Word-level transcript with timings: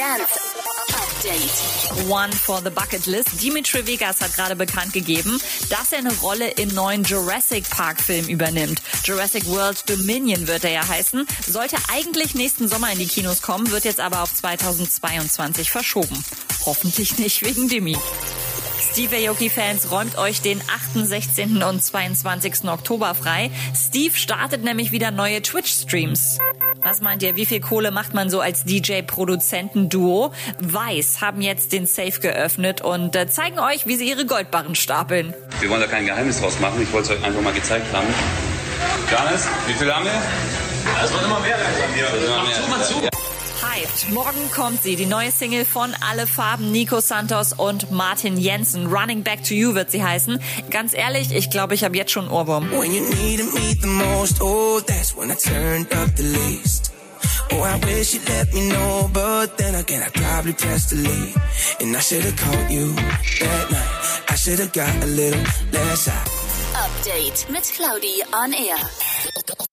Dance. 0.00 0.56
One 2.08 2.32
for 2.32 2.62
the 2.62 2.70
Bucket 2.70 3.04
List. 3.04 3.42
Dimitri 3.42 3.86
Vegas 3.86 4.22
hat 4.22 4.34
gerade 4.34 4.56
bekannt 4.56 4.94
gegeben, 4.94 5.38
dass 5.68 5.92
er 5.92 5.98
eine 5.98 6.12
Rolle 6.20 6.52
im 6.52 6.70
neuen 6.70 7.04
Jurassic 7.04 7.68
Park 7.68 8.00
Film 8.00 8.26
übernimmt. 8.26 8.80
Jurassic 9.04 9.46
World 9.46 9.90
Dominion 9.90 10.48
wird 10.48 10.64
er 10.64 10.70
ja 10.70 10.88
heißen. 10.88 11.26
Sollte 11.46 11.76
eigentlich 11.92 12.34
nächsten 12.34 12.66
Sommer 12.66 12.90
in 12.92 12.98
die 12.98 13.08
Kinos 13.08 13.42
kommen, 13.42 13.70
wird 13.72 13.84
jetzt 13.84 14.00
aber 14.00 14.22
auf 14.22 14.34
2022 14.34 15.70
verschoben. 15.70 16.24
Hoffentlich 16.64 17.18
nicht 17.18 17.44
wegen 17.44 17.68
Demi. 17.68 17.98
Steve 18.90 19.28
Aoki-Fans, 19.28 19.90
räumt 19.90 20.16
euch 20.16 20.40
den 20.40 20.62
8., 20.62 21.06
16. 21.06 21.62
und 21.62 21.84
22. 21.84 22.64
Oktober 22.64 23.14
frei. 23.14 23.50
Steve 23.76 24.16
startet 24.16 24.64
nämlich 24.64 24.92
wieder 24.92 25.10
neue 25.10 25.42
Twitch-Streams. 25.42 26.38
Was 26.82 27.02
meint 27.02 27.22
ihr, 27.22 27.36
wie 27.36 27.44
viel 27.44 27.60
Kohle 27.60 27.90
macht 27.90 28.14
man 28.14 28.30
so 28.30 28.40
als 28.40 28.64
DJ-Produzenten-Duo? 28.64 30.32
Weiß 30.60 31.20
haben 31.20 31.42
jetzt 31.42 31.72
den 31.72 31.86
Safe 31.86 32.18
geöffnet 32.20 32.80
und 32.80 33.14
äh, 33.16 33.28
zeigen 33.28 33.58
euch, 33.58 33.86
wie 33.86 33.96
sie 33.96 34.08
ihre 34.08 34.24
Goldbarren 34.24 34.74
stapeln. 34.74 35.34
Wir 35.60 35.68
wollen 35.68 35.82
da 35.82 35.86
kein 35.86 36.06
Geheimnis 36.06 36.40
draus 36.40 36.58
machen. 36.58 36.80
Ich 36.82 36.90
wollte 36.92 37.12
es 37.12 37.18
euch 37.18 37.24
einfach 37.24 37.42
mal 37.42 37.52
gezeigt 37.52 37.92
haben. 37.92 38.06
Janis, 39.10 39.46
wie 39.66 39.74
viel 39.74 39.94
haben 39.94 40.06
wir? 40.06 40.22
Es 41.04 41.12
wird 41.12 41.22
immer 41.22 41.40
mehr 41.40 41.58
langsam 41.58 41.94
hier. 41.94 42.06
Mach 42.30 42.52
zu, 42.52 42.62
mach 42.70 43.10
zu. 43.10 43.29
Hyped. 43.70 44.10
Morgen 44.10 44.50
kommt 44.50 44.82
sie, 44.82 44.96
die 44.96 45.06
neue 45.06 45.30
Single 45.30 45.64
von 45.64 45.94
Alle 46.00 46.26
Farben, 46.26 46.72
Nico 46.72 47.00
Santos 47.00 47.52
und 47.52 47.92
Martin 47.92 48.36
Jensen. 48.36 48.86
Running 48.86 49.22
Back 49.22 49.44
to 49.44 49.54
You 49.54 49.74
wird 49.74 49.92
sie 49.92 50.02
heißen. 50.02 50.40
Ganz 50.70 50.92
ehrlich, 50.92 51.32
ich 51.32 51.50
glaube, 51.50 51.74
ich 51.74 51.84
habe 51.84 51.96
jetzt 51.96 52.10
schon 52.10 52.28
Ohrwurm. 52.28 52.68
When 52.72 52.92
you 52.92 53.02
needed 53.02 53.52
me 53.54 53.76
the 53.80 53.86
most, 53.86 54.40
oh, 54.40 54.80
that's 54.80 55.16
when 55.16 55.30
I 55.30 55.36
turned 55.36 55.92
up 55.94 56.16
the 56.16 56.24
least. 56.24 56.92
Oh, 57.52 57.62
I 57.62 57.78
wish 57.86 58.14
you'd 58.14 58.28
let 58.28 58.52
me 58.52 58.68
know, 58.70 59.08
but 59.12 59.56
then 59.56 59.76
again, 59.76 60.02
I 60.02 60.10
probably 60.10 60.52
pressed 60.52 60.90
delete. 60.90 61.36
And 61.80 61.96
I 61.96 62.00
should've 62.00 62.36
called 62.36 62.70
you 62.70 62.92
that 62.94 63.70
night. 63.70 64.30
I 64.30 64.34
should've 64.34 64.72
got 64.72 64.94
a 65.02 65.06
little 65.06 65.44
less 65.72 66.08
out. 66.08 66.28
Update 66.74 67.48
mit 67.48 67.70
Claudi 67.76 68.22
on 68.32 68.52
Air. 68.52 69.69